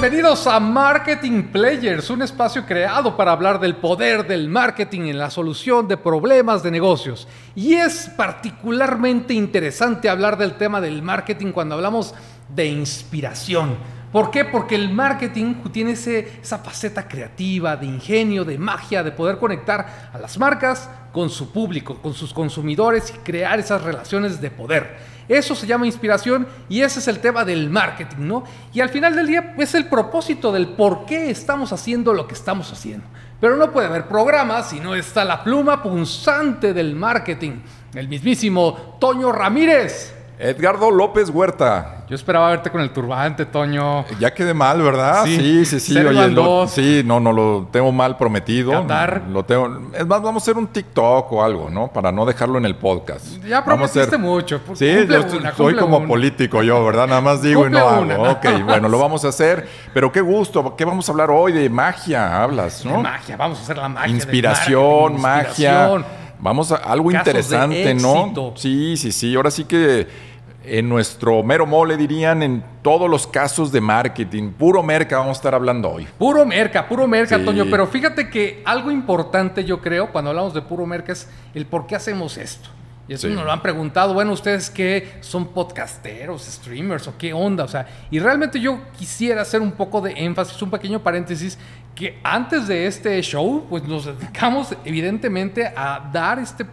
[0.00, 5.28] Bienvenidos a Marketing Players, un espacio creado para hablar del poder del marketing en la
[5.28, 7.28] solución de problemas de negocios.
[7.54, 12.14] Y es particularmente interesante hablar del tema del marketing cuando hablamos
[12.48, 13.76] de inspiración.
[14.10, 14.46] ¿Por qué?
[14.46, 20.18] Porque el marketing tiene esa faceta creativa, de ingenio, de magia, de poder conectar a
[20.18, 25.19] las marcas con su público, con sus consumidores y crear esas relaciones de poder.
[25.30, 28.42] Eso se llama inspiración y ese es el tema del marketing, ¿no?
[28.72, 32.34] Y al final del día es el propósito del por qué estamos haciendo lo que
[32.34, 33.06] estamos haciendo.
[33.40, 37.60] Pero no puede haber programa si no está la pluma punzante del marketing,
[37.94, 40.19] el mismísimo Toño Ramírez.
[40.42, 42.04] Edgardo López Huerta.
[42.08, 44.06] Yo esperaba verte con el turbante, Toño.
[44.18, 45.24] Ya quedé mal, ¿verdad?
[45.26, 45.98] Sí, sí, sí.
[45.98, 46.34] Oye,
[46.68, 48.86] sí, no, no lo tengo mal prometido.
[49.30, 49.90] Lo tengo.
[49.92, 51.88] Es más, vamos a hacer un TikTok o algo, ¿no?
[51.88, 53.26] Para no dejarlo en el podcast.
[53.44, 54.62] Ya prometiste mucho.
[54.72, 55.22] Sí, yo
[55.54, 57.06] soy como político yo, ¿verdad?
[57.06, 58.30] Nada más digo y no hago.
[58.30, 59.68] Ok, bueno, lo vamos a hacer.
[59.92, 60.74] Pero qué gusto.
[60.74, 61.52] ¿Qué vamos a hablar hoy?
[61.52, 62.96] De magia, hablas, ¿no?
[62.96, 64.08] De magia, vamos a hacer la magia.
[64.08, 66.02] Inspiración, magia.
[66.42, 68.54] Vamos a algo interesante, ¿no?
[68.56, 69.34] Sí, sí, sí.
[69.36, 70.29] Ahora sí que
[70.64, 74.50] en nuestro mero mole dirían en todos los casos de marketing.
[74.52, 76.06] Puro merca vamos a estar hablando hoy.
[76.18, 77.66] Puro merca, puro merca, Antonio.
[77.70, 81.86] Pero fíjate que algo importante yo creo cuando hablamos de puro merca es el por
[81.86, 82.68] qué hacemos esto.
[83.08, 87.64] Y eso nos lo han preguntado, bueno, ustedes qué son podcasteros, streamers o qué onda,
[87.64, 91.58] o sea, y realmente yo quisiera hacer un poco de énfasis, un pequeño paréntesis,
[91.96, 96.64] que antes de este show, pues nos dedicamos evidentemente a dar este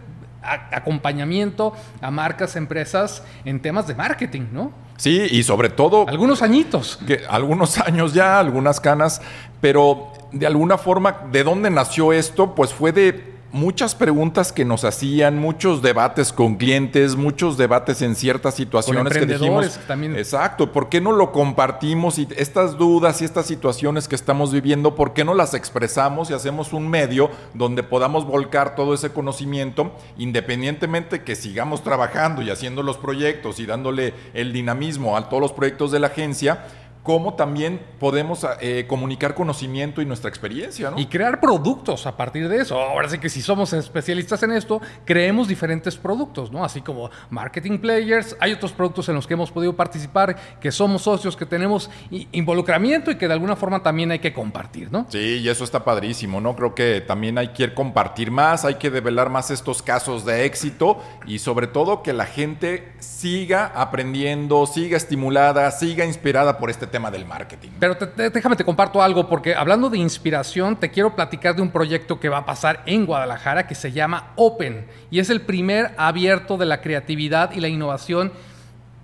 [0.42, 4.72] acompañamiento a marcas, empresas en temas de marketing, ¿no?
[4.96, 6.08] Sí, y sobre todo...
[6.08, 6.98] Algunos añitos.
[7.06, 9.22] Que, algunos años ya, algunas canas,
[9.60, 12.54] pero de alguna forma, ¿de dónde nació esto?
[12.54, 18.14] Pues fue de muchas preguntas que nos hacían, muchos debates con clientes, muchos debates en
[18.14, 19.78] ciertas situaciones que dijimos.
[19.86, 20.16] También.
[20.16, 24.94] Exacto, ¿por qué no lo compartimos y estas dudas y estas situaciones que estamos viviendo,
[24.94, 29.92] por qué no las expresamos y hacemos un medio donde podamos volcar todo ese conocimiento,
[30.16, 35.52] independientemente que sigamos trabajando y haciendo los proyectos y dándole el dinamismo a todos los
[35.52, 36.66] proyectos de la agencia?
[37.02, 40.90] Cómo también podemos eh, comunicar conocimiento y nuestra experiencia.
[40.90, 40.98] ¿no?
[40.98, 42.78] Y crear productos a partir de eso.
[42.78, 46.64] Ahora sí que si somos especialistas en esto, creemos diferentes productos, ¿no?
[46.64, 51.02] Así como marketing players, hay otros productos en los que hemos podido participar, que somos
[51.02, 51.90] socios, que tenemos
[52.32, 55.06] involucramiento y que de alguna forma también hay que compartir, ¿no?
[55.08, 56.56] Sí, y eso está padrísimo, ¿no?
[56.56, 60.98] Creo que también hay que compartir más, hay que develar más estos casos de éxito
[61.26, 67.10] y sobre todo que la gente siga aprendiendo, siga estimulada, siga inspirada por este tema
[67.10, 67.70] del marketing.
[67.78, 72.20] Pero déjame te comparto algo, porque hablando de inspiración, te quiero platicar de un proyecto
[72.20, 76.56] que va a pasar en Guadalajara que se llama Open y es el primer abierto
[76.56, 78.32] de la creatividad y la innovación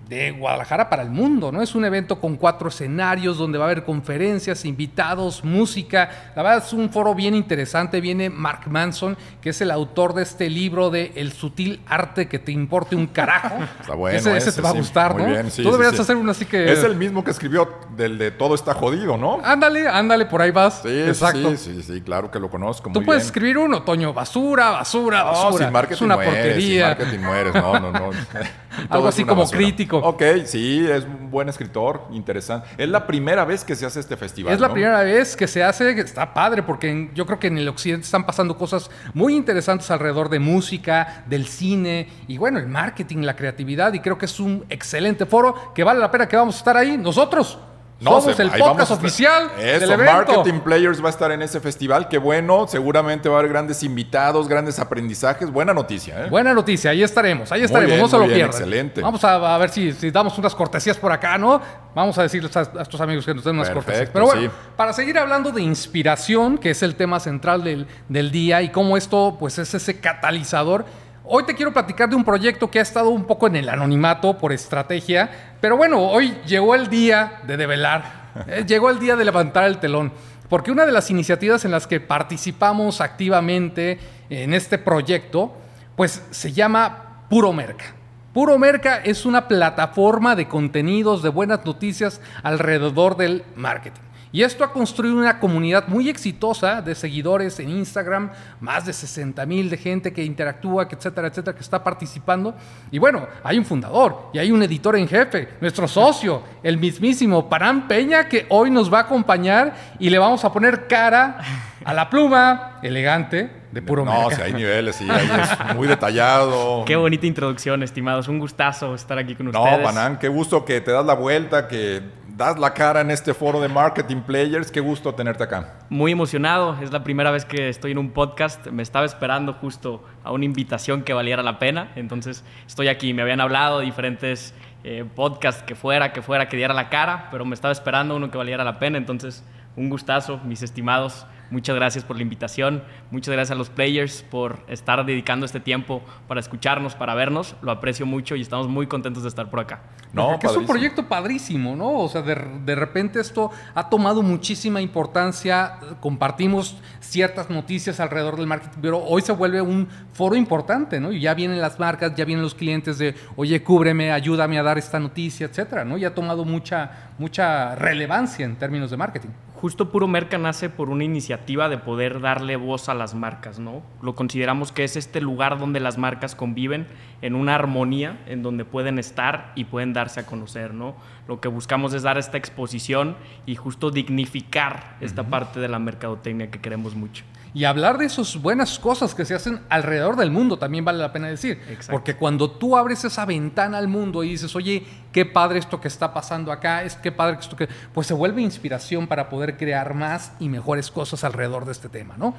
[0.08, 1.62] de Guadalajara para el mundo, ¿no?
[1.62, 6.32] Es un evento con cuatro escenarios donde va a haber conferencias, invitados, música.
[6.36, 8.00] La verdad es un foro bien interesante.
[8.00, 12.38] Viene Mark Manson, que es el autor de este libro de El sutil arte que
[12.38, 13.56] te importe un carajo.
[13.80, 14.18] Está bueno.
[14.18, 15.26] Ese, te va a gustar, ¿no?
[15.26, 16.72] Bien, Tú deberías hacer uno así que.
[16.72, 19.40] Es el mismo que escribió del de Todo está jodido, ¿no?
[19.42, 20.80] Ándale, ándale, por ahí vas.
[20.82, 21.56] Sí, Exacto.
[21.56, 22.90] sí, sí, sí, claro que lo conozco.
[22.92, 25.70] Tú puedes escribir uno, Toño, basura, basura, basura.
[25.70, 26.88] marketing es una porquería.
[26.88, 28.10] marketing mueres, no, no, no.
[28.88, 29.98] Algo así como crítico.
[29.98, 32.68] Ok, sí, es un buen escritor, interesante.
[32.76, 34.52] Es la primera vez que se hace este festival.
[34.52, 37.68] Es la primera vez que se hace, está padre, porque yo creo que en el
[37.68, 43.18] occidente están pasando cosas muy interesantes alrededor de música, del cine y bueno, el marketing,
[43.18, 43.92] la creatividad.
[43.92, 46.76] Y creo que es un excelente foro que vale la pena que vamos a estar
[46.76, 47.58] ahí nosotros.
[48.04, 52.08] No, Somos el podcast oficial Eso, del Marketing Players va a estar en ese festival.
[52.08, 52.66] Qué bueno.
[52.68, 55.50] Seguramente va a haber grandes invitados, grandes aprendizajes.
[55.50, 56.28] Buena noticia, ¿eh?
[56.28, 56.90] Buena noticia.
[56.90, 57.50] Ahí estaremos.
[57.50, 57.98] Ahí estaremos.
[57.98, 58.50] no se lo pierdan.
[58.50, 59.00] Excelente.
[59.00, 61.60] Vamos a, ver si, damos unas cortesías por acá, ¿no?
[61.94, 64.10] Vamos a decirles a, estos amigos que nos den unas cortesías.
[64.12, 68.60] Pero bueno, para seguir hablando de inspiración, que es el tema central del, del día
[68.60, 70.84] y cómo esto pues es ese catalizador
[71.26, 74.36] Hoy te quiero platicar de un proyecto que ha estado un poco en el anonimato
[74.36, 79.24] por estrategia, pero bueno, hoy llegó el día de develar, eh, llegó el día de
[79.24, 80.12] levantar el telón,
[80.50, 83.98] porque una de las iniciativas en las que participamos activamente
[84.28, 85.54] en este proyecto,
[85.96, 87.86] pues se llama Puro Merca.
[88.34, 94.02] Puro Merca es una plataforma de contenidos, de buenas noticias alrededor del marketing.
[94.34, 99.46] Y esto ha construido una comunidad muy exitosa de seguidores en Instagram, más de 60
[99.46, 102.52] mil de gente que interactúa, etcétera, etcétera, que está participando.
[102.90, 107.48] Y bueno, hay un fundador y hay un editor en jefe, nuestro socio, el mismísimo
[107.48, 111.38] Parán Peña, que hoy nos va a acompañar y le vamos a poner cara
[111.84, 116.84] a la pluma elegante de puro No, si hay niveles, sí, es muy detallado.
[116.86, 118.26] Qué bonita introducción, estimados.
[118.26, 119.78] Un gustazo estar aquí con ustedes.
[119.78, 122.02] No, Panán, qué gusto que te das la vuelta, que
[122.36, 124.70] das la cara en este foro de Marketing Players.
[124.70, 125.74] Qué gusto tenerte acá.
[125.88, 126.76] Muy emocionado.
[126.82, 128.66] Es la primera vez que estoy en un podcast.
[128.68, 131.92] Me estaba esperando justo a una invitación que valiera la pena.
[131.94, 133.14] Entonces estoy aquí.
[133.14, 134.52] Me habían hablado de diferentes
[134.82, 138.30] eh, podcasts que fuera, que fuera, que diera la cara, pero me estaba esperando uno
[138.30, 138.98] que valiera la pena.
[138.98, 139.44] Entonces,
[139.76, 141.26] un gustazo, mis estimados.
[141.50, 142.82] Muchas gracias por la invitación.
[143.10, 147.54] Muchas gracias a los players por estar dedicando este tiempo para escucharnos, para vernos.
[147.62, 149.82] Lo aprecio mucho y estamos muy contentos de estar por acá.
[150.12, 151.90] No, porque es un proyecto padrísimo, ¿no?
[151.98, 152.34] O sea, de,
[152.64, 155.78] de, repente esto ha tomado muchísima importancia.
[156.00, 161.12] Compartimos ciertas noticias alrededor del marketing, pero hoy se vuelve un foro importante, ¿no?
[161.12, 164.78] Y ya vienen las marcas, ya vienen los clientes de, oye, cúbreme, ayúdame a dar
[164.78, 165.98] esta noticia, etcétera, ¿no?
[165.98, 169.30] Y ha tomado mucha, mucha relevancia en términos de marketing
[169.64, 173.82] justo Puro Merca nace por una iniciativa de poder darle voz a las marcas, ¿no?
[174.02, 176.86] Lo consideramos que es este lugar donde las marcas conviven
[177.22, 180.94] en una armonía, en donde pueden estar y pueden darse a conocer, ¿no?
[181.28, 183.16] Lo que buscamos es dar esta exposición
[183.46, 187.24] y justo dignificar esta parte de la mercadotecnia que queremos mucho
[187.54, 191.12] y hablar de esas buenas cosas que se hacen alrededor del mundo también vale la
[191.12, 191.60] pena decir.
[191.88, 195.86] Porque cuando tú abres esa ventana al mundo y dices, oye, qué padre esto que
[195.86, 197.68] está pasando acá, es qué padre esto que.
[197.92, 202.16] Pues se vuelve inspiración para poder crear más y mejores cosas alrededor de este tema,
[202.18, 202.34] ¿no?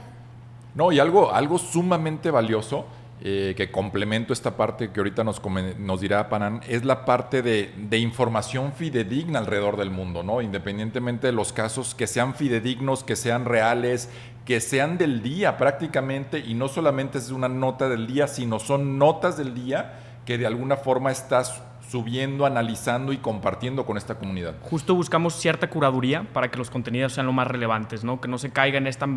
[0.75, 2.85] No, y algo, algo sumamente valioso.
[3.21, 5.41] Eh, que complemento esta parte que ahorita nos,
[5.79, 10.41] nos dirá Panan, es la parte de, de, información fidedigna alrededor del mundo, ¿no?
[10.41, 14.09] Independientemente de los casos, que sean fidedignos, que sean reales,
[14.45, 18.97] que sean del día prácticamente y no solamente es una nota del día, sino son
[18.99, 24.55] notas del día que de alguna forma estás subiendo, analizando y compartiendo con esta comunidad.
[24.61, 28.21] Justo buscamos cierta curaduría para que los contenidos sean lo más relevantes, ¿no?
[28.21, 29.07] Que no se caiga en esta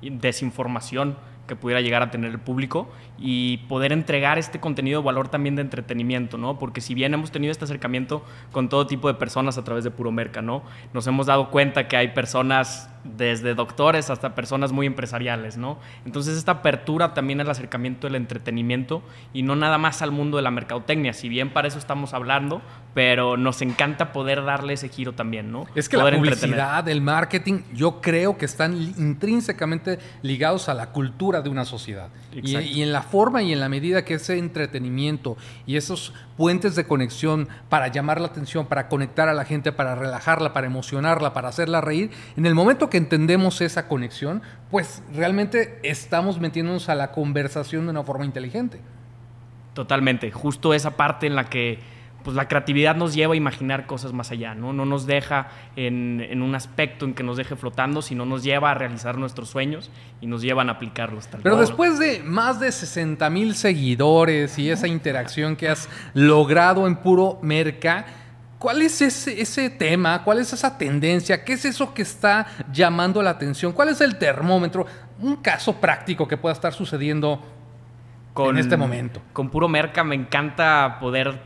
[0.00, 1.16] desinformación
[1.46, 5.56] que pudiera llegar a tener el público y poder entregar este contenido de valor también
[5.56, 6.58] de entretenimiento, ¿no?
[6.58, 9.90] Porque si bien hemos tenido este acercamiento con todo tipo de personas a través de
[9.90, 10.62] Puro Merca, ¿no?
[10.92, 15.78] Nos hemos dado cuenta que hay personas desde doctores hasta personas muy empresariales, ¿no?
[16.06, 19.02] Entonces esta apertura también al acercamiento del entretenimiento
[19.32, 22.62] y no nada más al mundo de la mercadotecnia, si bien para eso estamos hablando,
[22.94, 25.66] pero nos encanta poder darle ese giro también, ¿no?
[25.74, 31.33] Es que la publicidad, el marketing, yo creo que están intrínsecamente ligados a la cultura
[31.42, 32.08] de una sociedad.
[32.32, 35.36] Y, y, en la forma y en la medida que ese entretenimiento
[35.66, 39.94] y esos puentes de conexión para llamar la atención, para conectar a la gente, para
[39.94, 45.78] relajarla, para emocionarla, para hacerla reír, en el momento que entendemos esa conexión, pues realmente
[45.82, 48.80] estamos metiéndonos a la conversación de una forma inteligente.
[49.74, 51.93] Totalmente, justo esa parte en la que
[52.24, 54.72] pues la creatividad nos lleva a imaginar cosas más allá, ¿no?
[54.72, 58.74] No nos deja en, un aspecto en que nos deje flotando, sino nos lleva a
[58.74, 59.90] realizar nuestros sueños
[60.22, 61.28] y nos llevan a aplicarlos.
[61.28, 66.86] Tal Pero después de más de 60 mil seguidores y esa interacción que has logrado
[66.86, 68.06] en puro merca,
[68.56, 70.22] ¿Cuál es ese, ese, tema?
[70.24, 71.44] ¿Cuál es esa tendencia?
[71.44, 73.72] ¿Qué es eso que está llamando la atención?
[73.72, 74.86] ¿Cuál es el termómetro?
[75.20, 77.42] Un caso práctico que pueda estar sucediendo
[78.32, 79.20] con, en este momento.
[79.34, 81.38] Con puro merca me encanta poder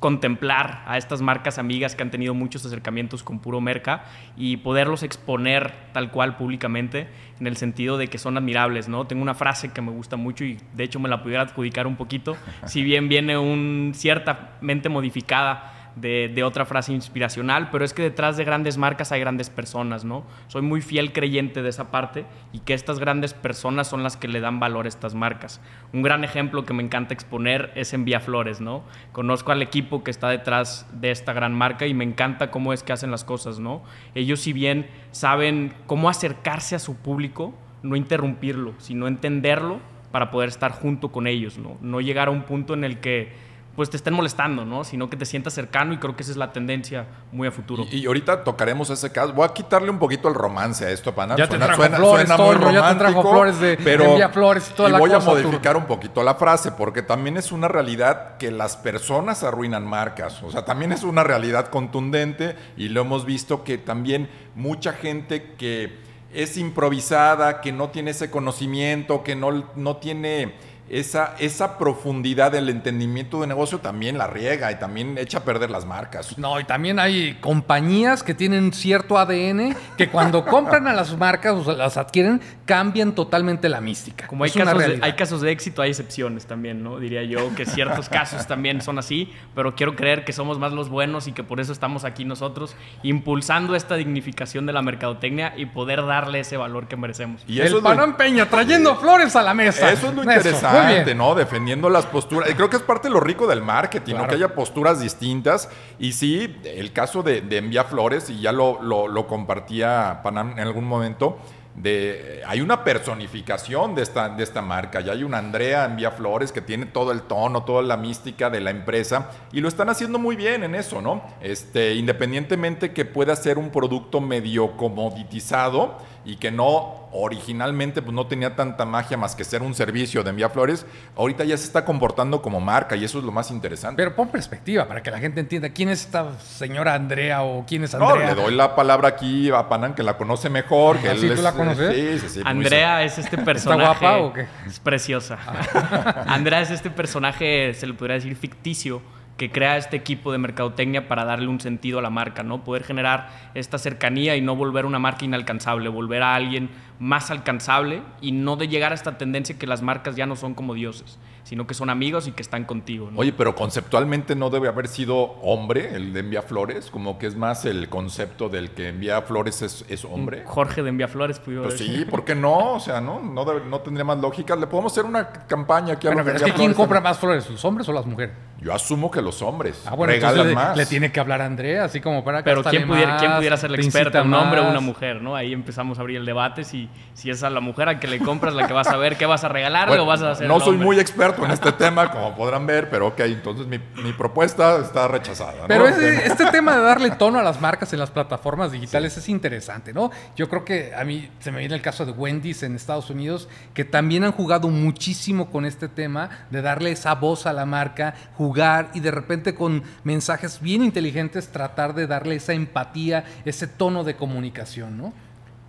[0.00, 4.04] contemplar a estas marcas amigas que han tenido muchos acercamientos con puro merca
[4.36, 7.08] y poderlos exponer tal cual públicamente
[7.40, 9.06] en el sentido de que son admirables, ¿no?
[9.06, 11.96] Tengo una frase que me gusta mucho y de hecho me la pudiera adjudicar un
[11.96, 12.36] poquito,
[12.66, 18.44] si bien viene un ciertamente modificada de, otra frase inspiracional, pero es que detrás de
[18.44, 20.24] grandes marcas hay grandes personas, ¿no?
[20.46, 24.28] Soy muy fiel creyente de esa parte y que estas grandes personas son las que
[24.28, 25.60] le dan valor a estas marcas.
[25.92, 28.84] Un gran ejemplo que me encanta exponer es Envía Flores, ¿no?
[29.12, 32.82] Conozco al equipo que está detrás de esta gran marca y me encanta cómo es
[32.82, 33.82] que hacen las cosas, ¿no?
[34.14, 40.48] Ellos si bien saben cómo acercarse a su público, no interrumpirlo, sino entenderlo para poder
[40.48, 41.76] estar junto con ellos, ¿no?
[41.80, 43.47] No llegar a un punto en el que
[43.78, 44.82] pues te estén molestando, ¿no?
[44.82, 47.86] Sino que te sientas cercano y creo que esa es la tendencia muy a futuro.
[47.92, 49.32] Y, ahorita tocaremos ese caso.
[49.32, 51.36] Voy a quitarle un poquito el romance a esto, pana.
[51.36, 55.12] Ya te trajo flores, ya te trajo flores de, pero, flores y toda y voy
[55.12, 59.86] a modificar un poquito la frase porque también es una realidad que las personas arruinan
[59.86, 60.42] marcas.
[60.42, 65.54] O sea, también es una realidad contundente y lo hemos visto que también mucha gente
[65.56, 66.00] que
[66.34, 70.56] es improvisada, que no tiene ese conocimiento, que no, no tiene
[70.90, 75.70] esa, esa profundidad del entendimiento de negocio también la riega y también echa a perder
[75.70, 76.36] las marcas.
[76.38, 81.66] No, y también hay compañías que tienen cierto ADN que cuando compran a las marcas
[81.66, 84.26] o las adquieren, cambian totalmente la mística.
[84.26, 86.98] Como hay casos, de, hay casos de éxito, hay excepciones también, ¿no?
[86.98, 90.88] Diría yo que ciertos casos también son así, pero quiero creer que somos más los
[90.88, 95.66] buenos y que por eso estamos aquí nosotros impulsando esta dignificación de la mercadotecnia y
[95.66, 97.42] poder darle ese valor que merecemos.
[97.46, 99.92] Y eso El Panam Peña trayendo flores a la mesa.
[99.92, 100.77] Eso es lo interesante
[101.14, 101.34] ¿no?
[101.34, 102.48] Defendiendo las posturas.
[102.54, 104.26] Creo que es parte de lo rico del marketing, ¿no?
[104.26, 105.68] Que haya posturas distintas.
[105.98, 110.52] Y sí, el caso de, de Envía Flores, y ya lo, lo, lo compartía Panam
[110.52, 111.38] en algún momento,
[111.82, 116.10] de, hay una personificación de esta, de esta marca, ya hay una Andrea en Vía
[116.10, 119.88] Flores que tiene todo el tono, toda la mística de la empresa y lo están
[119.88, 121.22] haciendo muy bien en eso, ¿no?
[121.40, 128.26] Este, independientemente que pueda ser un producto medio comoditizado y que no originalmente pues, no
[128.26, 130.84] tenía tanta magia más que ser un servicio de envía flores,
[131.16, 133.96] ahorita ya se está comportando como marca y eso es lo más interesante.
[133.96, 137.84] Pero pon perspectiva para que la gente entienda quién es esta señora Andrea o quién
[137.84, 138.14] es Andrea.
[138.14, 140.98] No, le doy la palabra aquí a Panan que la conoce mejor.
[140.98, 141.94] Que ¿Ah, tú la conoces?
[141.94, 142.42] Sí, sí, sí.
[142.44, 143.92] Andrea es este personaje.
[143.92, 144.46] ¿Está guapa o qué?
[144.66, 145.38] Es preciosa.
[145.46, 146.24] Ah.
[146.28, 149.00] Andrea es este personaje, se le podría decir ficticio
[149.38, 152.64] que crea este equipo de mercadotecnia para darle un sentido a la marca, ¿no?
[152.64, 156.68] Poder generar esta cercanía y no volver una marca inalcanzable, volver a alguien
[156.98, 160.54] más alcanzable y no de llegar a esta tendencia que las marcas ya no son
[160.54, 161.18] como dioses
[161.48, 163.10] sino que son amigos y que están contigo.
[163.16, 167.36] Oye, pero conceptualmente no debe haber sido hombre el de Envía Flores, como que es
[167.36, 170.42] más el concepto del que Envía Flores es, hombre.
[170.44, 172.74] Jorge de Envía Flores, pues sí, ¿por qué no?
[172.74, 173.20] O sea, ¿no?
[173.20, 174.56] No, no tendría más lógica.
[174.56, 177.48] Le podemos hacer una campaña aquí a bueno, pero es que ¿quién compra más flores,
[177.48, 178.34] los hombres o las mujeres?
[178.60, 179.84] Yo asumo que los hombres.
[179.86, 180.76] Ah, bueno, regalan más.
[180.76, 183.70] Le, tiene que hablar a Andrea, así como para Pero ¿quién pudiera, ¿quién pudiera ser
[183.70, 184.22] la experta?
[184.22, 185.22] ¿Un hombre o una mujer?
[185.22, 185.36] ¿no?
[185.36, 188.18] Ahí empezamos a abrir el debate si, si es a la mujer a que le
[188.18, 190.48] compras la que vas a ver qué vas a regalarle o vas a hacer.
[190.48, 193.78] No soy muy experto en este tema, como podrán ver, pero ok, entonces mi,
[194.12, 195.66] propuesta está rechazada.
[195.66, 199.92] Pero este tema de darle tono a las marcas en las plataformas digitales es interesante,
[199.92, 200.10] ¿no?
[200.36, 203.48] Yo creo que a mí se me viene el caso de Wendy's en Estados Unidos,
[203.74, 208.14] que también han jugado muchísimo con este tema de darle esa voz a la marca,
[208.36, 214.04] jugar y de repente con mensajes bien inteligentes tratar de darle esa empatía, ese tono
[214.04, 215.12] de comunicación, ¿no?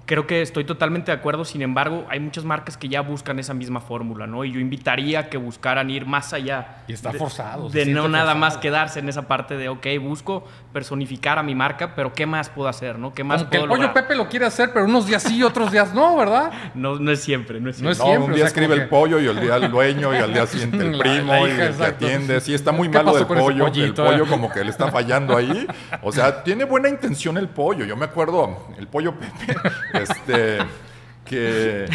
[0.10, 3.54] Creo que estoy totalmente de acuerdo, sin embargo, hay muchas marcas que ya buscan esa
[3.54, 4.44] misma fórmula, ¿no?
[4.44, 6.78] Y yo invitaría a que buscaran ir más allá.
[6.88, 7.70] Y está forzado.
[7.70, 11.94] De, no nada más quedarse en esa parte de, ok, busco personificar a mi marca,
[11.94, 13.14] pero ¿qué más puedo hacer, no?
[13.14, 15.72] ¿Qué más puedo que el pollo Pepe lo quiere hacer, pero unos días sí, otros
[15.72, 16.52] días no, ¿verdad?
[16.74, 17.86] No, no es siempre, no es siempre.
[17.86, 20.34] No, es siempre, un día escribe el pollo y el día el dueño y al
[20.34, 22.42] día siguiente el primo y el que atiende.
[22.42, 23.68] Sí, está muy malo del pollo.
[23.68, 25.68] El pollo como que le está fallando ahí.
[26.02, 27.86] O sea, tiene buena intención el pollo.
[27.86, 29.60] Yo me acuerdo, el pollo Pepe,
[30.02, 30.60] este
[31.30, 31.86] que...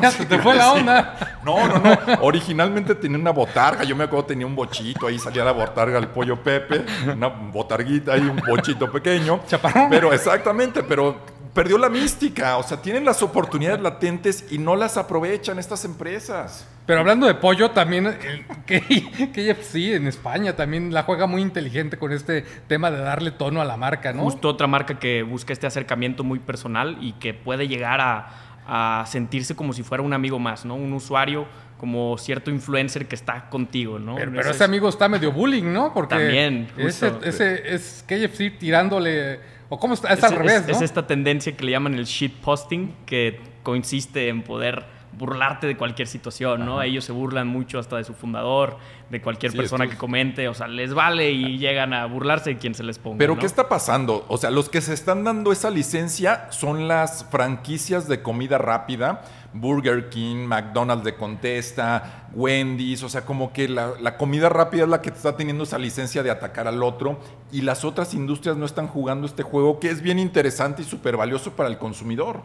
[0.00, 1.38] Ya se te fue la onda.
[1.44, 1.98] No, no, no.
[2.22, 3.84] Originalmente tenía una botarga.
[3.84, 5.06] Yo me acuerdo tenía un bochito.
[5.06, 6.84] Ahí salía la botarga el pollo Pepe.
[7.14, 9.40] Una botarguita y un bochito pequeño.
[9.46, 9.88] Chaparrón.
[9.90, 11.20] Pero exactamente, pero
[11.58, 12.56] perdió la mística.
[12.56, 16.68] O sea, tienen las oportunidades latentes y no las aprovechan estas empresas.
[16.86, 18.16] Pero hablando de pollo, también
[18.64, 23.64] KFC en España también la juega muy inteligente con este tema de darle tono a
[23.64, 24.22] la marca, ¿no?
[24.22, 29.06] Justo otra marca que busca este acercamiento muy personal y que puede llegar a a
[29.06, 30.74] sentirse como si fuera un amigo más, ¿no?
[30.74, 31.46] Un usuario
[31.78, 34.16] como cierto influencer que está contigo, ¿no?
[34.16, 35.94] Pero, ese, amigo está medio bullying, ¿no?
[35.94, 39.57] Porque también, ese, ese, es KFC tirándole...
[39.68, 40.12] ¿O cómo está?
[40.12, 40.72] Es, al revés, ¿no?
[40.72, 44.84] Es esta tendencia que le llaman el shit posting, que consiste en poder
[45.18, 46.80] burlarte de cualquier situación, ¿no?
[46.80, 48.78] Ellos se burlan mucho hasta de su fundador,
[49.10, 52.74] de cualquier persona que comente, o sea, les vale y llegan a burlarse de quien
[52.74, 53.18] se les ponga.
[53.18, 54.24] Pero ¿qué está pasando?
[54.28, 59.22] O sea, los que se están dando esa licencia son las franquicias de comida rápida,
[59.52, 64.88] Burger King, McDonald's de Contesta, Wendy's, o sea, como que la, la comida rápida es
[64.88, 67.18] la que está teniendo esa licencia de atacar al otro
[67.50, 71.16] y las otras industrias no están jugando este juego que es bien interesante y súper
[71.16, 72.42] valioso para el consumidor.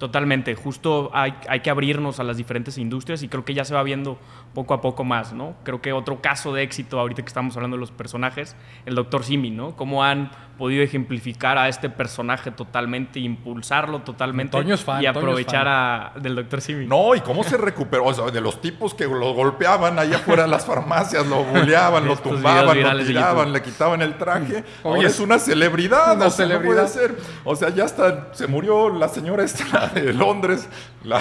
[0.00, 3.74] Totalmente, justo hay, hay, que abrirnos a las diferentes industrias y creo que ya se
[3.74, 4.18] va viendo
[4.54, 5.56] poco a poco más, ¿no?
[5.62, 9.24] Creo que otro caso de éxito, ahorita que estamos hablando de los personajes, el Dr.
[9.24, 9.76] Simi, ¿no?
[9.76, 14.58] Cómo han podido ejemplificar a este personaje totalmente, impulsarlo totalmente
[15.00, 16.60] y aprovechar a, del Dr.
[16.60, 16.86] Simi.
[16.86, 20.44] No, y cómo se recuperó, o sea, de los tipos que lo golpeaban allá afuera
[20.44, 24.64] de las farmacias, lo buleaban, lo tumbaban, lo tiraban, le quitaban el traje.
[24.82, 26.74] Oye, es una celebridad, una celebridad.
[26.74, 27.16] puede ser.
[27.44, 30.68] O sea, ya hasta se murió la señora esta de Londres,
[31.04, 31.18] la,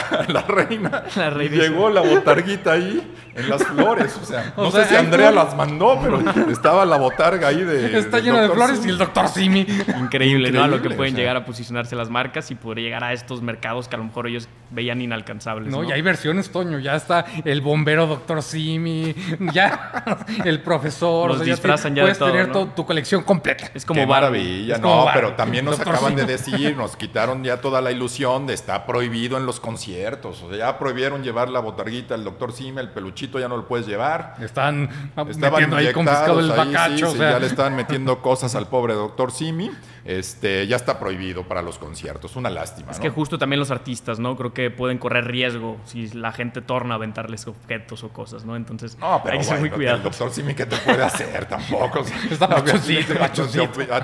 [0.47, 1.03] reina.
[1.15, 1.55] La reina.
[1.55, 3.01] Llegó la botarguita ahí
[3.35, 6.19] en las flores, o sea, no sé si Andrea las mandó, pero
[6.51, 10.63] estaba la botarga ahí de Está llena de flores y el doctor Increíble, ¿no?
[10.63, 13.87] A lo que pueden llegar a posicionarse las marcas y poder llegar a estos mercados
[13.87, 15.71] que a lo mejor ellos veían inalcanzables.
[15.71, 16.79] No, y hay versiones, Toño.
[16.79, 19.15] Ya está el bombero Doctor Simi,
[19.53, 20.03] ya
[20.43, 21.29] el profesor.
[21.29, 23.71] Los disfrazan ya, Puedes tener tu colección completa.
[23.73, 27.91] Es como maravilla, no, pero también nos acaban de decir, nos quitaron ya toda la
[27.91, 30.41] ilusión de está prohibido en los conciertos.
[30.43, 33.67] O sea, ya prohibieron llevar la botarguita al doctor Sime, el peluchito ya no lo
[33.67, 34.35] puedes llevar.
[34.39, 37.15] Están metiendo ahí confiscado el bacacho.
[37.15, 39.71] Ya le están metiendo cosas al pobre doctor Simi
[40.09, 42.35] este, ya está prohibido para los conciertos.
[42.35, 42.91] Una lástima.
[42.91, 44.35] Es que justo también los artistas, ¿no?
[44.35, 48.55] Creo que pueden correr riesgo si la gente torna a aventarles objetos o cosas, ¿no?
[48.55, 49.97] Entonces no, pero hay que ser muy cuidado.
[49.97, 51.45] El doctor Simi, ¿qué te puede hacer?
[51.45, 52.03] Tampoco.
[52.31, 53.13] Está machoncito,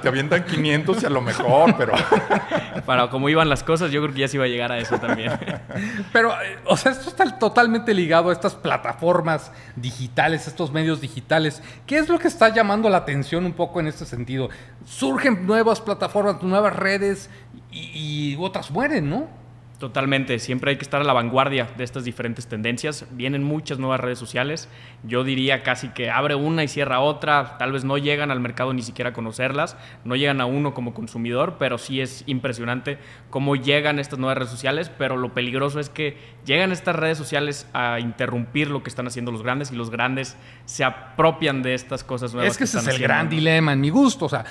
[0.02, 1.94] Te, avientan 500 y a lo mejor, pero...
[2.86, 4.98] Para como iban las cosas, yo creo que ya se iba a llegar a eso
[4.98, 5.32] también.
[6.14, 11.62] pero, eh, o sea, esto está totalmente ligado a estas plataformas digitales, estos medios digitales.
[11.86, 14.50] ¿Qué es lo que está llamando la atención un poco en este sentido?
[14.86, 17.30] Surgen nuevas plataformas, nuevas redes
[17.72, 19.28] y, otras mueren, ¿no?
[19.80, 23.06] Totalmente, siempre hay que estar a la vanguardia de estas diferentes tendencias.
[23.12, 24.70] Vienen muchas nuevas redes sociales.
[25.04, 27.58] Yo diría casi que abre una y cierra otra.
[27.58, 30.94] Tal vez no llegan al mercado ni siquiera a conocerlas, no llegan a uno como
[30.94, 34.90] consumidor, pero sí es impresionante cómo llegan estas nuevas redes sociales.
[34.98, 39.34] Pero lo peligroso es que llegan estas redes sociales a interrumpir lo que están haciendo
[39.34, 42.54] los grandes y los grandes se apropian de estas cosas nuevas.
[42.54, 44.26] Es que, ese es el gran dilema en mi gusto.
[44.26, 44.46] O sea,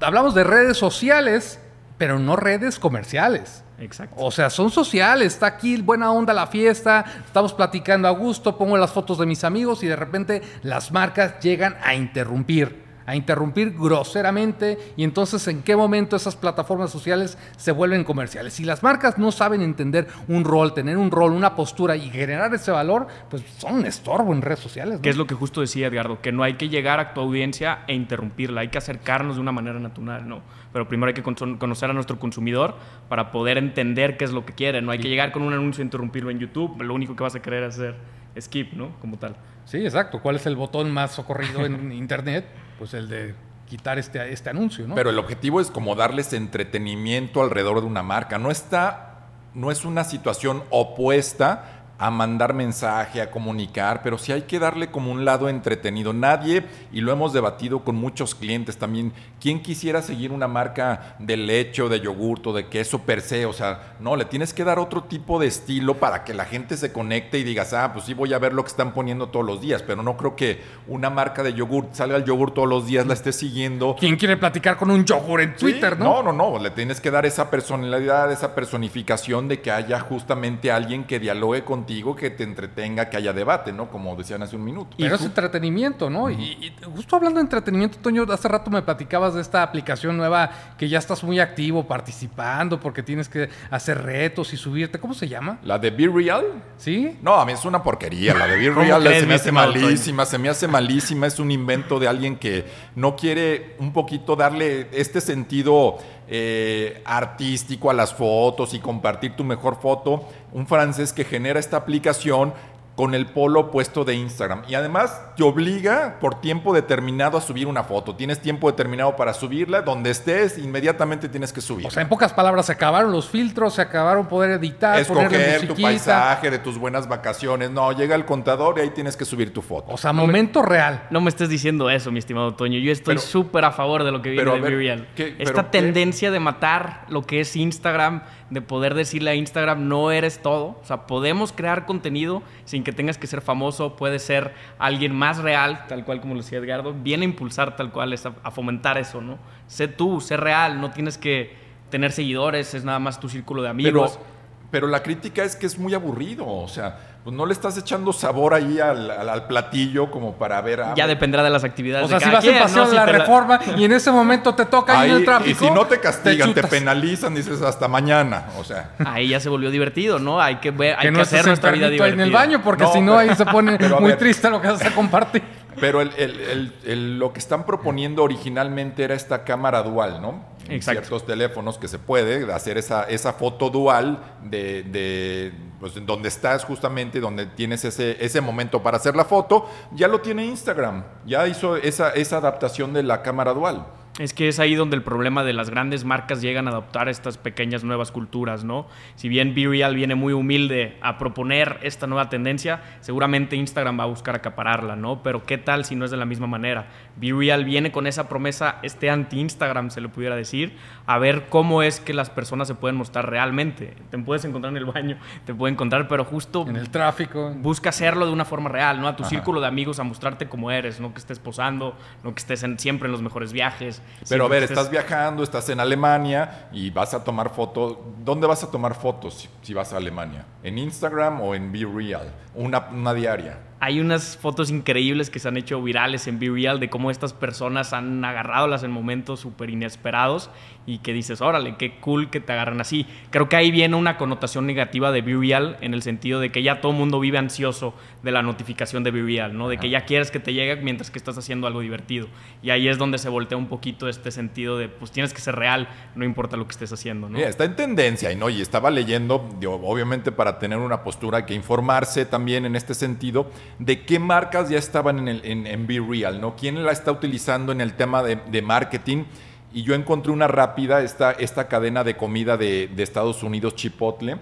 [0.00, 1.60] hablamos de redes sociales,
[1.98, 3.64] pero no redes comerciales.
[3.78, 4.16] Exacto.
[4.18, 8.76] O sea, son sociales, está aquí buena onda la fiesta, estamos platicando a gusto, pongo
[8.76, 13.72] las fotos de mis amigos y de repente las marcas llegan a interrumpir a interrumpir
[13.72, 18.52] groseramente y entonces en qué momento esas plataformas sociales se vuelven comerciales.
[18.52, 22.52] Si las marcas no saben entender un rol, tener un rol, una postura y generar
[22.52, 25.00] ese valor, pues son un estorbo en redes sociales.
[25.00, 27.78] Que es lo que justo decía Edgardo, que no hay que llegar a tu audiencia
[27.86, 30.42] e interrumpirla, hay que acercarnos de una manera natural, ¿no?
[30.78, 32.76] Pero primero hay que conocer a nuestro consumidor
[33.08, 35.82] para poder entender qué es lo que quiere, no hay que llegar con un anuncio
[35.82, 37.96] e interrumpirlo en YouTube, lo único que vas a querer hacer
[38.40, 38.90] skip, ¿no?
[39.00, 39.34] Como tal.
[39.64, 40.20] Sí, exacto.
[40.20, 42.46] ¿Cuál es el botón más socorrido en Internet?
[42.78, 43.34] Pues el de
[43.66, 44.94] quitar este, este anuncio, ¿no?
[44.94, 48.38] Pero el objetivo es como darles entretenimiento alrededor de una marca.
[48.38, 54.42] No está, no es una situación opuesta a mandar mensaje, a comunicar, pero sí hay
[54.42, 56.12] que darle como un lado entretenido.
[56.12, 61.36] Nadie, y lo hemos debatido con muchos clientes también, ¿quién quisiera seguir una marca de
[61.36, 63.46] leche o de yogurto, de queso per se?
[63.46, 66.76] O sea, no, le tienes que dar otro tipo de estilo para que la gente
[66.76, 69.44] se conecte y digas, ah, pues sí voy a ver lo que están poniendo todos
[69.44, 72.86] los días, pero no creo que una marca de yogurt salga el yogur todos los
[72.86, 73.96] días, la esté siguiendo.
[73.98, 76.22] ¿Quién quiere platicar con un yogur en Twitter, no?
[76.22, 80.70] No, no, no, le tienes que dar esa personalidad, esa personificación de que haya justamente
[80.70, 83.90] alguien que dialogue con que te entretenga, que haya debate, ¿no?
[83.90, 84.96] Como decían hace un minuto.
[84.98, 86.30] Pero es entretenimiento, ¿no?
[86.30, 90.88] y, justo hablando de entretenimiento, Toño, hace rato me platicabas de esta aplicación nueva que
[90.88, 94.98] ya estás muy activo participando porque tienes que hacer retos y subirte.
[94.98, 95.58] ¿Cómo se llama?
[95.62, 96.44] ¿La de Be Real?
[96.76, 97.16] Sí.
[97.22, 98.34] No, a mí es una porquería.
[98.34, 101.26] La de Be Real se me hace malísima, se me hace malísima.
[101.26, 105.98] Es un invento de alguien que no quiere un poquito darle este sentido
[106.30, 111.78] eh, artístico a las fotos y compartir tu mejor foto, un francés que genera esta
[111.78, 112.52] aplicación
[112.98, 114.64] con el polo opuesto de Instagram.
[114.66, 118.16] Y además te obliga por tiempo determinado a subir una foto.
[118.16, 119.82] Tienes tiempo determinado para subirla.
[119.82, 121.86] Donde estés, inmediatamente tienes que subir.
[121.86, 125.76] O sea, en pocas palabras, se acabaron los filtros, se acabaron poder editar, Escoger tu
[125.80, 127.70] paisaje de tus buenas vacaciones.
[127.70, 129.92] No, llega el contador y ahí tienes que subir tu foto.
[129.92, 131.06] O sea, momento real.
[131.10, 132.80] No me estés diciendo eso, mi estimado Toño.
[132.80, 135.06] Yo estoy súper a favor de lo que viene de Miriam.
[135.16, 140.40] Esta tendencia de matar lo que es Instagram de poder decirle a Instagram, no eres
[140.40, 140.78] todo.
[140.80, 145.36] O sea, podemos crear contenido sin que tengas que ser famoso, puede ser alguien más
[145.36, 146.94] real, tal cual como lo decía Edgardo.
[146.94, 149.38] Viene a impulsar tal cual, es a, fomentar eso, ¿no?
[149.66, 151.54] Sé tú, sé real, no tienes que
[151.90, 154.16] tener seguidores, es nada más tu círculo de amigos.
[154.16, 154.37] Pero,
[154.70, 158.10] pero la crítica es que es muy aburrido, o sea pues no le estás echando
[158.12, 160.82] sabor ahí al, platillo como para ver.
[160.96, 162.06] ya dependerá de las actividades.
[162.06, 165.10] O sea, si vas a pasar la reforma y en ese momento te toca ahí,
[165.10, 165.50] el tráfico.
[165.50, 168.46] Y si no te castigan, te, penalizan, dices hasta mañana.
[168.58, 168.92] O sea.
[169.04, 170.40] Ahí ya se volvió divertido, ¿no?
[170.40, 172.14] Hay que ver, hay que, hacer nuestra vida divertida.
[172.14, 175.42] en el baño, porque si no, ahí se pone muy triste lo que se comparte.
[175.78, 180.42] Pero lo que están proponiendo originalmente era esta cámara dual, ¿no?
[180.68, 186.28] En ciertos teléfonos que se puede hacer esa, esa foto dual de, pues, en donde
[186.28, 191.04] estás justamente, donde tienes ese, ese momento para hacer la foto, ya lo tiene Instagram,
[191.26, 193.86] ya hizo esa, esa adaptación de la cámara dual.
[194.18, 197.38] Es que es ahí donde el problema de las grandes marcas llegan a adoptar estas
[197.38, 198.88] pequeñas nuevas culturas, ¿no?
[199.14, 204.08] Si bien Real viene muy humilde a proponer esta nueva tendencia, seguramente Instagram va a
[204.08, 205.22] buscar acapararla, ¿no?
[205.22, 206.88] Pero ¿qué tal si no es de la misma manera?
[207.20, 210.76] Real viene con esa promesa, este anti-Instagram, se le pudiera decir,
[211.06, 213.94] a ver cómo es que las personas se pueden mostrar realmente.
[214.10, 216.66] Te puedes encontrar en el baño, te puede encontrar, pero justo...
[216.68, 217.52] En el tráfico.
[217.56, 219.06] Busca hacerlo de una forma real, ¿no?
[219.06, 222.40] A tu círculo de amigos, a mostrarte como eres, no que estés posando, no que
[222.40, 226.90] estés siempre en los mejores viajes, Pero a ver, estás viajando, estás en Alemania y
[226.90, 227.98] vas a tomar fotos.
[228.24, 230.44] ¿Dónde vas a tomar fotos si, vas a Alemania?
[230.62, 232.32] ¿En Instagram o en Be Real?
[232.54, 233.58] Una, una diaria.
[233.80, 237.32] Hay unas fotos increíbles que se han hecho virales en Be Real de cómo estas
[237.32, 240.50] personas han agarrado las en momentos súper inesperados
[240.84, 243.06] y que dices, órale, qué cool que te agarran así.
[243.30, 246.62] Creo que ahí viene una connotación negativa de Be Real en el sentido de que
[246.62, 249.68] ya todo el mundo vive ansioso de la notificación de Be Real, ¿no?
[249.68, 252.26] De que ya quieres que te llegue mientras que estás haciendo algo divertido.
[252.62, 255.54] Y ahí es donde se voltea un poquito este sentido de, pues tienes que ser
[255.54, 257.38] real, no importa lo que estés haciendo, ¿no?
[257.38, 261.54] está en tendencia y no, y estaba leyendo, obviamente para tener una postura hay que
[261.54, 266.40] informarse también en este sentido de qué marcas ya estaban en, el, en, Be Real,
[266.40, 266.56] ¿no?
[266.56, 269.24] ¿Quién la está utilizando en el tema de, marketing?
[269.72, 274.38] Y yo encontré una rápida, esta, esta cadena de comida de, de Estados Unidos, Chipotle,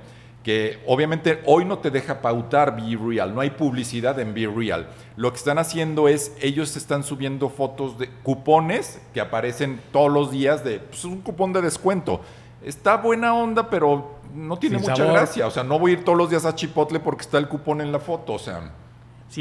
[0.47, 4.87] que obviamente hoy no te deja pautar Be Real, no hay publicidad en Be Real.
[5.17, 10.31] Lo que están haciendo es, ellos están subiendo fotos de cupones que aparecen todos los
[10.31, 12.21] días de, pues un cupón de descuento.
[12.63, 15.49] Está buena onda, pero no tiene mucha gracia.
[15.49, 17.81] O sea, no voy a ir todos los días a Chipotle porque está el cupón
[17.81, 18.35] en la foto.
[18.35, 18.71] O sea,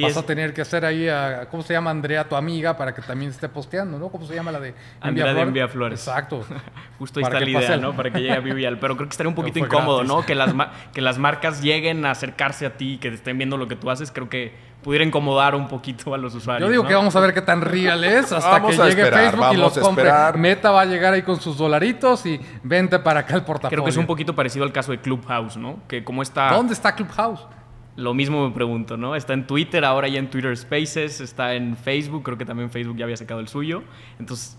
[0.02, 3.02] Vas a tener que hacer ahí a, ¿cómo se llama Andrea, tu amiga, para que
[3.02, 4.10] también esté posteando, ¿no?
[4.10, 6.00] ¿Cómo se llama la de Andrea de Envía Flores?
[6.00, 6.43] Exacto.
[7.00, 7.95] Justo ahí está la idea, ¿no?
[7.95, 8.80] Para que llegue a Vivial.
[8.80, 10.26] Pero creo que estaría un poquito incómodo, ¿no?
[10.26, 10.54] Que las,
[10.93, 14.12] que las marcas lleguen a acercarse a ti, que estén viendo lo que tú haces,
[14.12, 14.54] creo que
[14.86, 16.67] pudiera incomodar un poquito a los usuarios.
[16.67, 19.58] Yo digo que vamos a ver qué tan real es hasta que llegue Facebook y
[19.58, 20.12] los compre.
[20.36, 23.69] Meta va a llegar ahí con sus dolaritos y vente para acá el portafolio.
[23.69, 25.80] Creo que es un poquito parecido al caso de Clubhouse, ¿no?
[25.88, 26.52] Que como está...
[26.52, 27.48] ¿Dónde está Clubhouse?
[27.96, 29.16] Lo mismo me pregunto, ¿no?
[29.16, 32.98] Está en Twitter, ahora ya en Twitter Spaces, está en Facebook, creo que también Facebook
[32.98, 33.84] ya había sacado el suyo.
[34.20, 34.58] Entonces,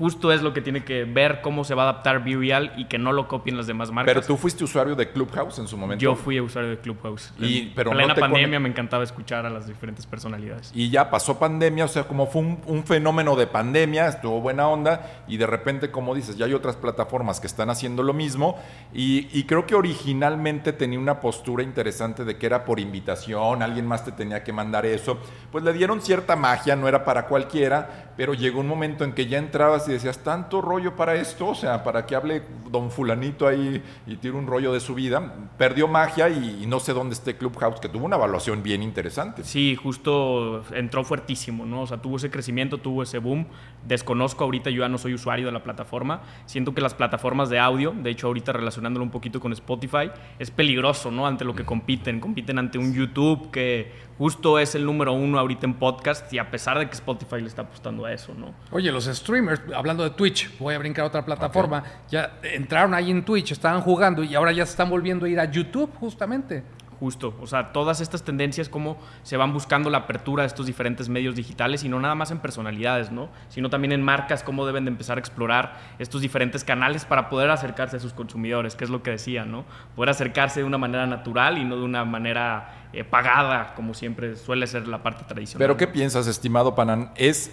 [0.00, 2.98] justo es lo que tiene que ver cómo se va a adaptar Real y que
[2.98, 4.14] no lo copien las demás marcas.
[4.14, 6.02] Pero tú fuiste usuario de Clubhouse en su momento.
[6.02, 7.34] Yo fui usuario de Clubhouse.
[7.38, 10.72] Y, en pero plena pandemia me encantaba escuchar a las diferentes personalidades.
[10.74, 15.24] Y ya pasó pandemia, o sea, como fue un, fenómeno de pandemia, estuvo buena onda
[15.28, 18.58] y de repente, como dices, ya hay otras plataformas que están haciendo lo mismo
[18.94, 23.86] y, y creo que originalmente tenía una postura interesante de que era por invitación, alguien
[23.86, 25.18] más te tenía que mandar eso.
[25.52, 29.26] Pues le dieron cierta magia, no era para cualquiera, pero llegó un momento en que
[29.26, 33.46] ya entrabas y decías, tanto rollo para esto, o sea, para que hable don fulanito
[33.46, 37.36] ahí y tire un rollo de su vida, perdió magia y, no sé dónde esté
[37.36, 39.44] Clubhouse, que tuvo una evaluación bien interesante.
[39.44, 41.82] Sí, justo entró fuertísimo, ¿no?
[41.82, 43.46] O sea, tuvo ese crecimiento, tuvo ese boom.
[43.86, 46.22] Desconozco ahorita, yo ya no soy usuario de la plataforma.
[46.46, 50.50] Siento que las plataformas de audio, de hecho ahorita relacionándolo un poquito con Spotify, es
[50.50, 51.26] peligroso, ¿no?
[51.26, 52.20] Ante lo que compiten.
[52.20, 56.50] Compiten ante un YouTube que justo es el número uno ahorita en podcast y a
[56.50, 58.52] pesar de que Spotify le está apostando a eso, ¿no?
[58.70, 63.10] Oye, los streamers, hablando de Twitch, voy a brincar a otra plataforma, ya entraron ahí
[63.10, 66.62] en Twitch, estaban jugando y ahora ya se están volviendo a ir a YouTube justamente.
[67.00, 71.08] Justo, o sea, todas estas tendencias, cómo se van buscando la apertura de estos diferentes
[71.08, 73.30] medios digitales y no nada más en personalidades, ¿no?
[73.48, 77.48] Sino también en marcas, cómo deben de empezar a explorar estos diferentes canales para poder
[77.48, 79.64] acercarse a sus consumidores, que es lo que decía, ¿no?
[79.96, 84.36] Poder acercarse de una manera natural y no de una manera eh, pagada, como siempre
[84.36, 85.60] suele ser la parte tradicional.
[85.66, 87.12] Pero, ¿qué piensas, estimado Panan?
[87.16, 87.50] ¿Es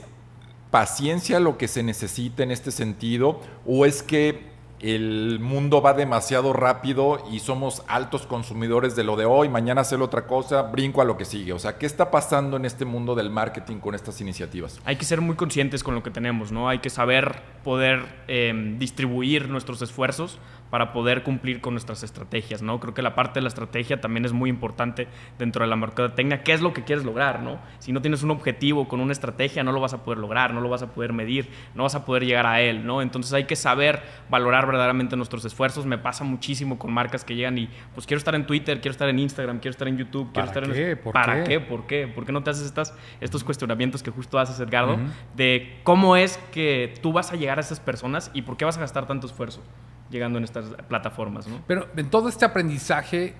[0.72, 4.47] paciencia lo que se necesita en este sentido o es que
[4.80, 10.02] el mundo va demasiado rápido y somos altos consumidores de lo de hoy, mañana hacer
[10.02, 11.54] otra cosa, brinco a lo que sigue.
[11.54, 14.80] O sea, ¿qué está pasando en este mundo del marketing con estas iniciativas?
[14.86, 16.70] Hay que ser muy conscientes con lo que tenemos, ¿no?
[16.70, 20.38] Hay que saber poder eh, distribuir nuestros esfuerzos
[20.70, 22.80] para poder cumplir con nuestras estrategias, ¿no?
[22.80, 26.44] Creo que la parte de la estrategia también es muy importante dentro de la mercadotecnia.
[26.44, 27.60] ¿Qué es lo que quieres lograr, no?
[27.80, 30.62] Si no tienes un objetivo con una estrategia, no lo vas a poder lograr, no
[30.62, 33.02] lo vas a poder medir, no vas a poder llegar a él, ¿no?
[33.02, 35.86] Entonces hay que saber valorar verdaderamente nuestros esfuerzos.
[35.86, 39.10] Me pasa muchísimo con marcas que llegan y, pues quiero estar en Twitter, quiero estar
[39.10, 40.92] en Instagram, quiero estar en YouTube, quiero estar qué?
[40.92, 40.98] en...
[40.98, 41.60] ¿Por ¿Para qué?
[41.60, 42.08] ¿Por qué?
[42.08, 44.98] ¿Por qué no te haces estas, estos cuestionamientos que justo haces, Edgardo?
[45.36, 48.78] De cómo es que tú vas a llegar a esas personas y por qué vas
[48.78, 49.62] a gastar tanto esfuerzo
[50.10, 51.48] llegando en estas plataformas.
[51.48, 51.62] ¿no?
[51.68, 53.34] Pero en todo este aprendizaje,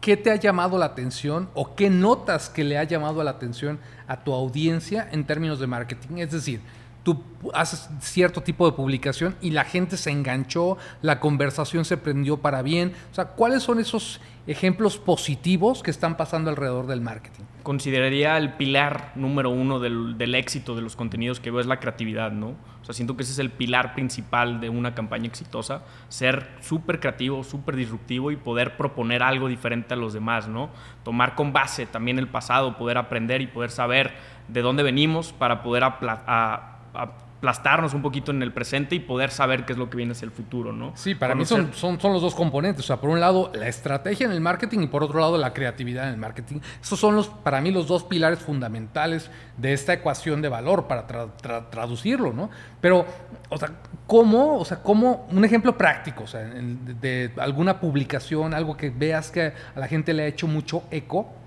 [0.00, 3.78] ¿qué te ha llamado la atención o qué notas que le ha llamado la atención
[4.06, 6.18] a tu audiencia en términos de marketing?
[6.18, 6.60] Es decir,
[7.02, 7.22] tú
[7.54, 12.62] haces cierto tipo de publicación y la gente se enganchó, la conversación se prendió para
[12.62, 12.92] bien.
[13.10, 17.44] O sea, ¿cuáles son esos ejemplos positivos que están pasando alrededor del marketing?
[17.62, 21.78] Consideraría el pilar número uno del, del éxito de los contenidos que veo es la
[21.78, 22.56] creatividad, ¿no?
[22.80, 26.98] O sea, siento que ese es el pilar principal de una campaña exitosa, ser súper
[26.98, 30.70] creativo, súper disruptivo y poder proponer algo diferente a los demás, ¿no?
[31.04, 34.12] Tomar con base también el pasado, poder aprender y poder saber
[34.48, 35.84] de dónde venimos para poder
[37.42, 40.26] aplastarnos un poquito en el presente y poder saber qué es lo que viene hacia
[40.26, 40.92] el futuro, ¿no?
[40.94, 42.84] Sí, para mí son, son, son los dos componentes.
[42.84, 45.52] O sea, por un lado, la estrategia en el marketing y por otro lado, la
[45.52, 46.60] creatividad en el marketing.
[46.80, 51.04] Esos son los, para mí los dos pilares fundamentales de esta ecuación de valor para
[51.68, 52.48] traducirlo, ¿no?
[52.80, 53.04] Pero,
[53.48, 53.72] o sea,
[54.06, 54.60] ¿cómo?
[54.60, 55.26] O sea, ¿cómo?
[55.32, 59.88] Un ejemplo práctico, o sea, de, de alguna publicación, algo que veas que a la
[59.88, 61.41] gente le ha hecho mucho eco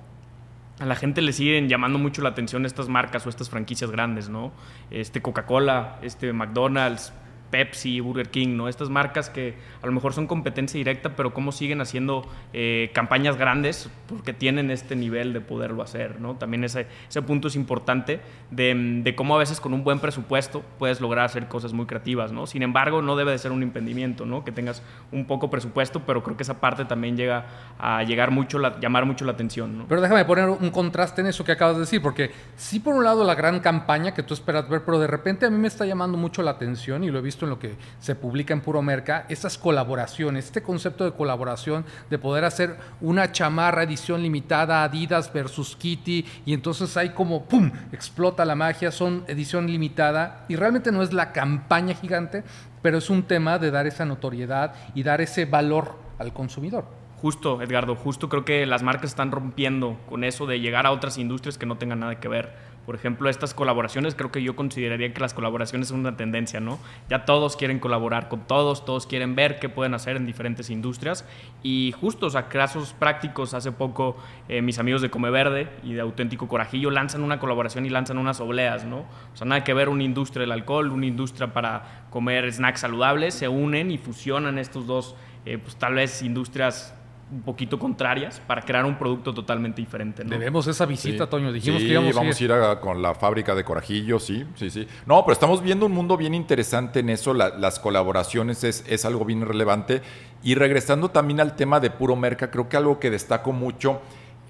[0.80, 4.30] a la gente le siguen llamando mucho la atención estas marcas o estas franquicias grandes,
[4.30, 4.52] ¿no?
[4.92, 7.14] Este Coca-Cola, este McDonald's,
[7.56, 8.68] Pepsi, Burger King, ¿no?
[8.68, 13.38] Estas marcas que a lo mejor son competencia directa, pero cómo siguen haciendo eh, campañas
[13.38, 16.36] grandes porque tienen este nivel de poderlo hacer, ¿no?
[16.36, 18.20] También ese, ese punto es importante
[18.52, 22.34] de, de, cómo a veces con un buen presupuesto puedes lograr hacer cosas muy creativas,
[22.34, 22.46] ¿no?
[22.46, 24.44] Sin embargo, no debe de ser un impedimento, ¿no?
[24.44, 27.46] Que tengas un poco presupuesto, pero creo que esa parte también llega
[27.80, 29.86] a llegar mucho, la, llamar mucho la atención, ¿no?
[29.88, 33.06] Pero déjame poner un contraste en eso que acabas de decir, porque sí por un
[33.06, 35.86] lado la gran campaña que tú esperas ver, pero de repente a mí me está
[35.86, 38.82] llamando mucho la atención y lo he visto en lo que se publica en Puro
[38.82, 45.32] Merca, estas colaboraciones, este concepto de colaboración, de poder hacer una chamarra edición limitada Adidas
[45.32, 50.92] versus Kitty, y entonces hay como, ¡pum!, explota la magia, son edición limitada, y realmente
[50.92, 52.44] no es la campaña gigante,
[52.82, 56.86] pero es un tema de dar esa notoriedad y dar ese valor al consumidor.
[57.22, 61.18] Justo, Edgardo, justo creo que las marcas están rompiendo con eso de llegar a otras
[61.18, 62.54] industrias que no tengan nada que ver
[62.86, 66.80] por ejemplo, estas colaboraciones, creo que yo consideraría que las colaboraciones son una tendencia, ¿no?
[67.10, 71.26] Ya todos quieren colaborar con todos, todos quieren ver qué pueden hacer en diferentes industrias
[71.64, 74.18] y justo, o sea, casos prácticos, hace poco
[74.48, 78.18] eh, mis amigos de Come Verde y de Auténtico Corajillo lanzan una colaboración y lanzan
[78.18, 79.00] unas obleas, ¿no?
[79.34, 83.34] O sea, nada que ver una industria del alcohol, una industria para comer snacks saludables,
[83.34, 86.96] se unen y fusionan estos dos, eh, pues tal vez industrias
[87.32, 90.24] un poquito contrarias para crear un producto totalmente diferente.
[90.24, 91.52] Debemos esa visita, Toño.
[91.52, 94.88] Dijimos que íbamos vamos a ir, a, con la fábrica de Corajillo, sí, sí, sí.
[95.06, 97.34] No, pero estamos viendo un mundo bien interesante en eso.
[97.34, 100.02] las colaboraciones es, es, algo bien relevante.
[100.44, 104.02] Y regresando también al tema de puro merca, creo que algo que destaco mucho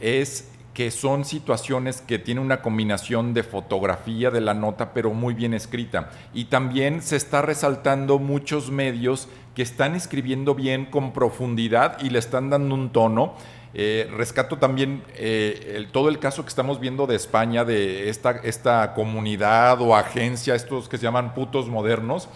[0.01, 5.33] es que son situaciones que tienen una combinación de fotografía de la nota, pero muy
[5.33, 6.11] bien escrita.
[6.33, 12.19] Y también se está resaltando muchos medios que están escribiendo bien con profundidad y le
[12.19, 13.35] están dando un tono.
[13.73, 18.93] Eh, rescato también eh, todo el caso que estamos viendo de España, de esta, esta
[18.93, 22.27] comunidad o agencia, estos que se llaman putos modernos,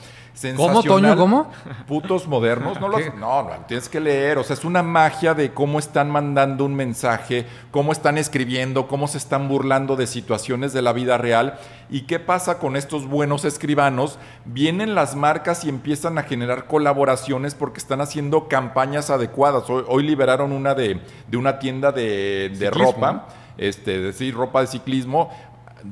[0.55, 1.15] ¿Cómo, Toño?
[1.17, 1.51] ¿Cómo?
[1.87, 2.79] Putos modernos.
[2.79, 4.37] No, no, no, tienes que leer.
[4.37, 9.07] O sea, es una magia de cómo están mandando un mensaje, cómo están escribiendo, cómo
[9.07, 11.59] se están burlando de situaciones de la vida real.
[11.89, 14.19] ¿Y qué pasa con estos buenos escribanos?
[14.45, 19.63] Vienen las marcas y empiezan a generar colaboraciones porque están haciendo campañas adecuadas.
[19.69, 21.01] Hoy, liberaron una de,
[21.33, 23.27] una tienda de, ropa.
[23.57, 25.31] Este, decir, ropa de ciclismo,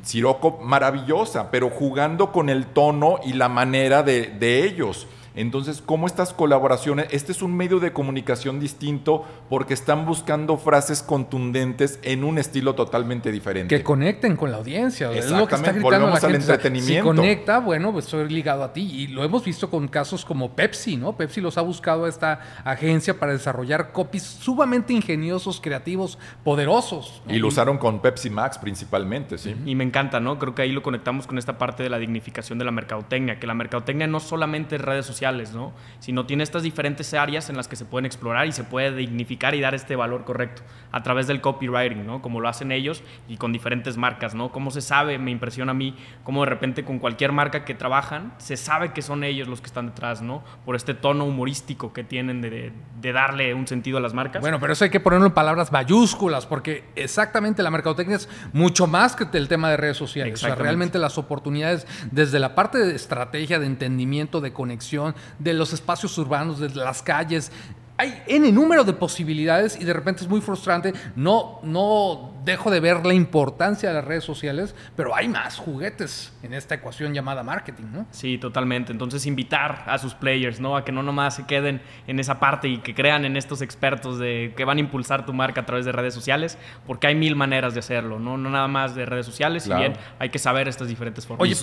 [0.03, 5.07] Siroco maravillosa, pero jugando con el tono y la manera de, de ellos.
[5.37, 7.07] Entonces, ¿cómo estas colaboraciones?
[7.11, 12.73] Este es un medio de comunicación distinto porque están buscando frases contundentes en un estilo
[12.73, 13.77] totalmente diferente.
[13.77, 15.11] Que conecten con la audiencia.
[15.11, 16.37] Es lo que está gritando la gente.
[16.37, 17.11] entretenimiento.
[17.11, 18.81] si conecta, bueno, pues estoy ligado a ti.
[18.81, 21.15] Y lo hemos visto con casos como Pepsi, ¿no?
[21.15, 27.21] Pepsi los ha buscado a esta agencia para desarrollar copies sumamente ingeniosos, creativos, poderosos.
[27.27, 29.55] Y lo usaron con Pepsi Max principalmente, sí.
[29.67, 30.39] Y me encanta, ¿no?
[30.39, 33.45] Creo que ahí lo conectamos con esta parte de la dignificación de la mercadotecnia, que
[33.45, 35.73] la mercadotecnia no solamente es redes sociales, ¿no?
[35.99, 39.55] Sino tiene estas diferentes áreas en las que se pueden explorar y se puede dignificar
[39.55, 42.21] y dar este valor correcto a través del copywriting, ¿no?
[42.21, 44.51] Como lo hacen ellos y con diferentes marcas, ¿no?
[44.51, 48.33] Cómo se sabe, me impresiona a mí, cómo de repente con cualquier marca que trabajan,
[48.37, 50.43] se sabe que son ellos los que están detrás, ¿no?
[50.65, 52.71] Por este tono humorístico que tienen de,
[53.13, 54.41] darle un sentido a las marcas.
[54.41, 58.87] Bueno, pero eso hay que ponerlo en palabras mayúsculas, porque exactamente la mercadotecnia es mucho
[58.87, 60.43] más que el tema de redes sociales.
[60.43, 65.53] O sea, realmente las oportunidades desde la parte de estrategia, de entendimiento, de conexión, de
[65.53, 67.51] los espacios urbanos, de las calles.
[67.97, 70.93] Hay N número de posibilidades y de repente es muy frustrante.
[71.15, 76.33] No, no dejo de ver la importancia de las redes sociales, pero hay más juguetes
[76.41, 78.07] en esta ecuación llamada marketing, ¿no?
[78.11, 78.91] Sí, totalmente.
[78.91, 80.75] Entonces invitar a sus players, ¿no?
[80.75, 84.17] A que no nomás se queden en esa parte y que crean en estos expertos
[84.17, 86.57] de que van a impulsar tu marca a través de redes sociales,
[86.87, 88.37] porque hay mil maneras de hacerlo, ¿no?
[88.37, 91.43] No nada más de redes sociales, si bien hay que saber estas diferentes formas.
[91.43, 91.55] Oye,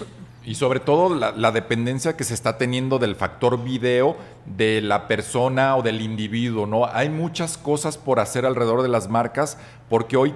[0.44, 5.76] y sobre todo la, dependencia que se está teniendo del factor video de la persona
[5.76, 6.84] o del individuo, ¿no?
[6.86, 10.34] Hay muchas cosas por hacer alrededor de las marcas porque hoy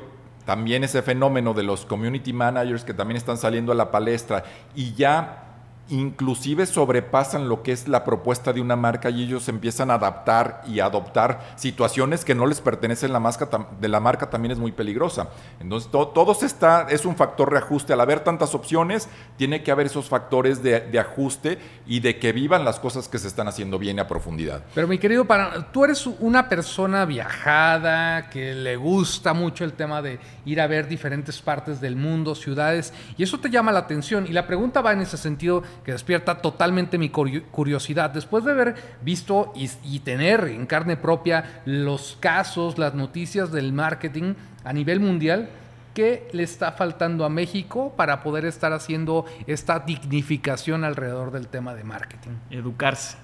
[0.49, 4.95] también ese fenómeno de los community managers que también están saliendo a la palestra y
[4.95, 5.48] ya
[5.91, 10.63] inclusive sobrepasan lo que es la propuesta de una marca y ellos empiezan a adaptar
[10.67, 13.49] y adoptar situaciones que no les pertenecen la marca,
[13.81, 15.29] de la marca también es muy peligrosa.
[15.61, 17.93] Entonces todo, se está, es un factor de ajuste.
[17.93, 22.65] Al haber tantas opciones, tiene que haber esos factores de, ajuste y de que vivan
[22.65, 24.65] las cosas que se están haciendo bien a profundidad.
[24.75, 30.03] Pero mi querido, para, tú eres una persona viajada, que le gusta mucho el tema
[30.03, 34.27] de ir a ver diferentes partes del mundo, ciudades, y eso te llama la atención.
[34.27, 38.11] Y la pregunta va en ese sentido que despierta totalmente mi curiosidad.
[38.11, 44.35] Después de haber visto y, tener en carne propia los casos, las noticias del marketing
[44.65, 45.49] a nivel mundial,
[45.95, 51.75] ¿qué le está faltando a México para poder estar haciendo esta dignificación alrededor del tema
[51.75, 52.33] de marketing?
[52.51, 53.17] Educarse.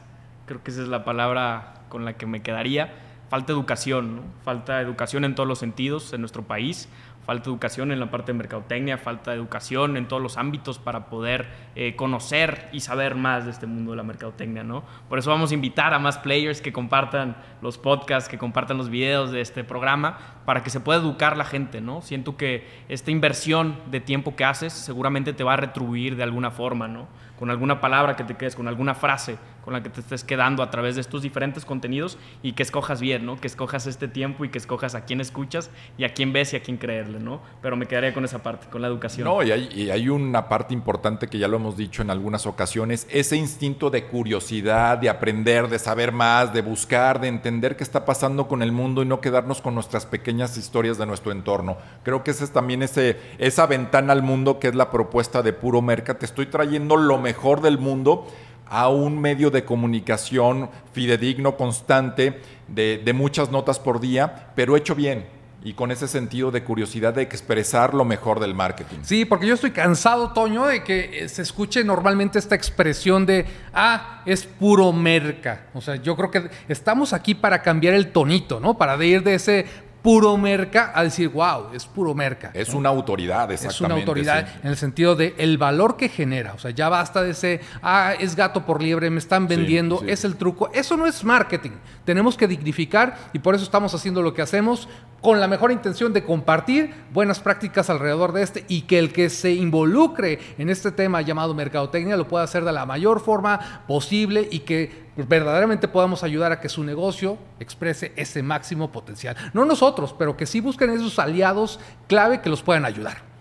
[0.46, 2.92] Creo que esa es la palabra con la que me quedaría.
[3.30, 6.88] Falta educación, falta educación en todos los sentidos en nuestro país
[7.24, 11.46] falta educación en la parte de mercadotecnia, falta educación en todos los ámbitos para poder
[11.74, 14.84] eh, conocer y saber más de este mundo de la mercadotecnia, ¿no?
[15.08, 18.90] Por eso vamos a invitar a más players que compartan los podcasts, que compartan los
[18.90, 22.02] videos de este programa, para que se pueda educar la gente, ¿no?
[22.02, 26.50] Siento que esta inversión de tiempo que haces seguramente te va a retribuir de alguna
[26.50, 27.08] forma, ¿no?
[27.44, 30.62] Con alguna palabra que te quedes, con alguna frase con la que te estés quedando
[30.62, 33.40] a través de estos diferentes contenidos y que escojas bien, ¿no?
[33.40, 36.56] Que escojas este tiempo y que escojas a quién escuchas y a quién ves y
[36.56, 37.40] a quién creerle, ¿no?
[37.62, 39.26] Pero me quedaría con esa parte, con la educación.
[39.26, 42.46] No, y hay, y hay una parte importante que ya lo hemos dicho en algunas
[42.46, 47.84] ocasiones, ese instinto de curiosidad, de aprender, de saber más, de buscar, de entender qué
[47.84, 51.78] está pasando con el mundo y no quedarnos con nuestras pequeñas historias de nuestro entorno.
[52.02, 55.54] Creo que esa es también ese, esa ventana al mundo que es la propuesta de
[55.54, 56.18] Puro Merca.
[56.18, 58.26] Te estoy trayendo lo mejor del mundo
[58.66, 65.26] a un medio de comunicación fidedigno, constante, de, muchas notas por día, pero hecho bien,
[65.62, 68.98] y con ese sentido de curiosidad de expresar lo mejor del marketing.
[69.02, 74.22] Sí, porque yo estoy cansado, Toño, de que se escuche normalmente esta expresión de, ah,
[74.26, 75.66] es puro merca.
[75.74, 78.76] O sea, yo creo que estamos aquí para cambiar el tonito, ¿no?
[78.76, 79.66] Para ir de ese
[80.04, 82.50] puro merca a decir, wow, es puro merca.
[82.52, 83.74] Es una autoridad, exactamente.
[83.74, 86.52] Es una autoridad en el sentido de el valor que genera.
[86.52, 90.26] O sea, ya basta de ese, ah, es gato por liebre, me están vendiendo, es
[90.26, 90.68] el truco.
[90.74, 91.70] Eso no es marketing.
[92.04, 94.90] Tenemos que dignificar y por eso estamos haciendo lo que hacemos
[95.22, 99.30] con la mejor intención de compartir buenas prácticas alrededor de este y que el que
[99.30, 104.46] se involucre en este tema llamado mercadotecnia lo pueda hacer de la mayor forma posible
[104.50, 109.36] y que verdaderamente podamos ayudar a que su negocio exprese ese máximo potencial.
[109.52, 113.34] No nosotros, pero que sí busquen esos aliados clave que los puedan ayudar.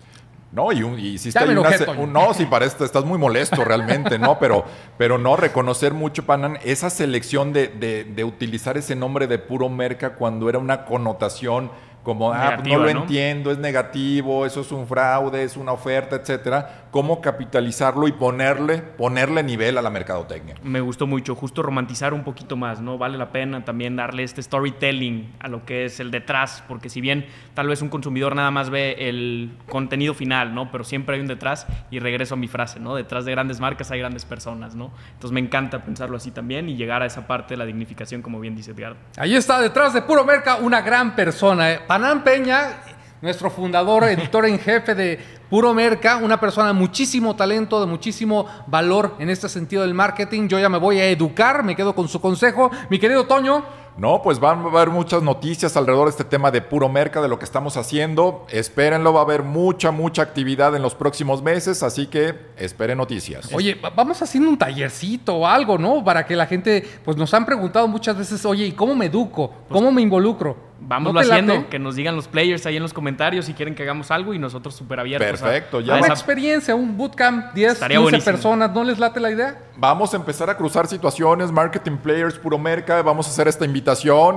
[0.52, 4.38] No, y, y si está un, no, si para esto estás muy molesto realmente, ¿no?
[4.38, 4.64] Pero,
[4.96, 9.68] pero no, reconocer mucho, Panan, esa selección de, de, de utilizar ese nombre de puro
[9.68, 11.72] merca cuando era una connotación
[12.04, 16.84] como, ah, no lo entiendo, es negativo, eso es un fraude, es una oferta, etcétera.
[16.90, 20.54] ¿Cómo capitalizarlo y ponerle, ponerle nivel a la mercadotecnia?
[20.62, 22.98] Me gustó mucho, justo romantizar un poquito más, ¿no?
[22.98, 27.00] Vale la pena también darle este storytelling a lo que es el detrás, porque si
[27.00, 30.70] bien tal vez un consumidor nada más ve el contenido final, ¿no?
[30.70, 32.94] Pero siempre hay un detrás, y regreso a mi frase, ¿no?
[32.94, 34.92] Detrás de grandes marcas hay grandes personas, ¿no?
[35.14, 38.38] Entonces me encanta pensarlo así también y llegar a esa parte de la dignificación, como
[38.40, 38.98] bien dice Edgardo.
[39.16, 41.80] Ahí está, detrás de Puro Merca, una gran persona, ¿eh?
[41.94, 42.82] Panam Peña,
[43.22, 45.16] nuestro fundador, editor en jefe de
[45.48, 50.48] Puro Merca, una persona de muchísimo talento, de muchísimo valor en este sentido del marketing.
[50.48, 52.68] Yo ya me voy a educar, me quedo con su consejo.
[52.90, 53.83] Mi querido Toño.
[53.96, 57.28] No, pues van a haber muchas noticias alrededor de este tema de puro merca, de
[57.28, 58.44] lo que estamos haciendo.
[58.50, 63.52] Espérenlo, va a haber mucha, mucha actividad en los próximos meses, así que esperen noticias.
[63.52, 66.02] Oye, vamos haciendo un tallercito o algo, ¿no?
[66.02, 69.52] Para que la gente, pues nos han preguntado muchas veces, oye, ¿y cómo me educo?
[69.68, 70.74] ¿Cómo me involucro?
[70.86, 74.10] Vamos haciendo, que nos digan los players ahí en los comentarios si quieren que hagamos
[74.10, 75.40] algo y nosotros súper abiertos.
[75.40, 75.96] Perfecto, ya.
[75.96, 79.62] Una experiencia, un bootcamp, 10, 15 personas, ¿no les late la idea?
[79.76, 83.83] Vamos a empezar a cruzar situaciones, marketing players, puro merca, vamos a hacer esta invitación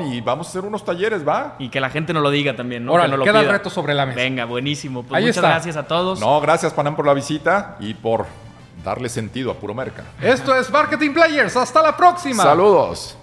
[0.02, 1.56] y vamos a hacer unos talleres, ¿va?
[1.60, 2.92] Y que la gente nos lo diga también, ¿no?
[2.92, 4.18] Ahora, lo queda el reto sobre la mesa.
[4.18, 5.04] Venga, buenísimo.
[5.04, 6.20] Pues muchas gracias a todos.
[6.20, 8.26] No, gracias Panam por la visita y por
[8.84, 10.04] darle sentido a puro merca.
[10.22, 12.44] Esto es Marketing Players, hasta la próxima.
[12.44, 13.18] Saludos.